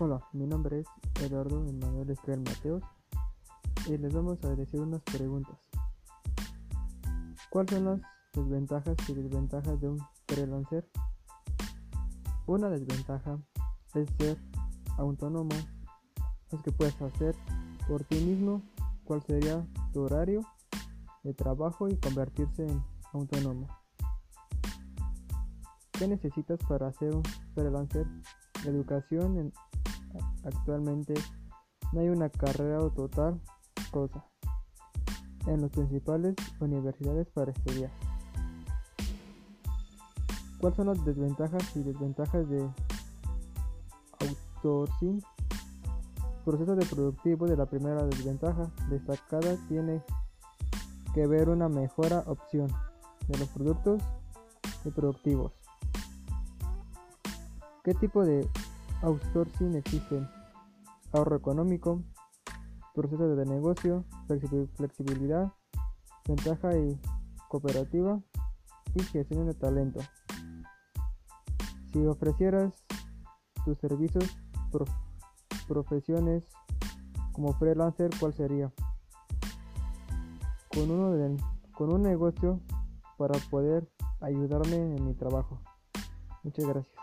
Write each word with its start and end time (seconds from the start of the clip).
Hola, 0.00 0.20
mi 0.32 0.46
nombre 0.46 0.78
es 0.78 0.86
Eduardo 1.24 1.66
Emanuel 1.66 2.08
Esquivel 2.10 2.44
Mateos 2.44 2.84
y 3.84 3.98
les 3.98 4.14
vamos 4.14 4.38
a 4.44 4.54
decir 4.54 4.78
unas 4.78 5.02
preguntas. 5.02 5.58
¿Cuáles 7.50 7.72
son 7.72 7.84
las 7.84 8.00
desventajas 8.32 8.96
y 9.08 9.14
desventajas 9.14 9.80
de 9.80 9.88
un 9.88 9.98
freelancer? 10.28 10.88
Una 12.46 12.70
desventaja 12.70 13.40
es 13.96 14.08
ser 14.18 14.38
autónomo, 14.98 15.56
es 16.52 16.62
que 16.62 16.70
puedes 16.70 17.02
hacer 17.02 17.34
por 17.88 18.04
ti 18.04 18.20
mismo 18.20 18.62
cuál 19.02 19.20
sería 19.24 19.66
tu 19.92 20.02
horario 20.02 20.42
de 21.24 21.34
trabajo 21.34 21.88
y 21.88 21.96
convertirse 21.96 22.68
en 22.68 22.84
autónomo. 23.12 23.66
¿Qué 25.90 26.06
necesitas 26.06 26.60
para 26.68 26.92
ser 26.92 27.16
un 27.16 27.24
freelancer? 27.52 28.06
Educación 28.64 29.36
en 29.38 29.52
Actualmente 30.44 31.14
no 31.92 32.00
hay 32.00 32.08
una 32.08 32.28
carrera 32.28 32.80
o 32.80 32.90
total 32.90 33.40
cosa 33.90 34.24
en 35.46 35.62
las 35.62 35.70
principales 35.70 36.34
universidades 36.60 37.26
para 37.28 37.52
estudiar. 37.52 37.90
¿Cuáles 40.60 40.76
son 40.76 40.86
las 40.88 41.04
desventajas 41.04 41.76
y 41.76 41.82
desventajas 41.82 42.48
de 42.48 42.68
outsourcing? 44.20 45.22
Proceso 46.44 46.76
de 46.76 46.86
productivo 46.86 47.46
de 47.46 47.56
la 47.56 47.66
primera 47.66 48.02
desventaja 48.04 48.70
destacada 48.90 49.56
tiene 49.68 50.02
que 51.14 51.26
ver 51.26 51.48
una 51.48 51.68
mejora 51.68 52.24
opción 52.26 52.68
de 53.28 53.38
los 53.38 53.48
productos 53.48 54.02
y 54.84 54.90
productivos. 54.90 55.52
¿Qué 57.84 57.94
tipo 57.94 58.24
de 58.24 58.48
outsourcing 59.02 59.74
existen 59.76 60.28
ahorro 61.12 61.36
económico, 61.36 62.02
proceso 62.94 63.34
de 63.36 63.46
negocio, 63.46 64.04
flexibilidad, 64.76 65.52
ventaja 66.26 66.76
y 66.76 67.00
cooperativa 67.48 68.20
y 68.94 69.02
gestión 69.02 69.46
de 69.46 69.54
talento. 69.54 70.00
Si 71.92 72.04
ofrecieras 72.06 72.74
tus 73.64 73.78
servicios, 73.78 74.36
profesiones 75.66 76.44
como 77.32 77.52
freelancer, 77.54 78.10
¿cuál 78.18 78.34
sería? 78.34 78.72
Con, 80.72 80.90
uno 80.90 81.12
de, 81.12 81.36
con 81.72 81.92
un 81.92 82.02
negocio 82.02 82.60
para 83.16 83.38
poder 83.50 83.88
ayudarme 84.20 84.76
en 84.96 85.04
mi 85.04 85.14
trabajo. 85.14 85.60
Muchas 86.42 86.66
gracias. 86.66 86.96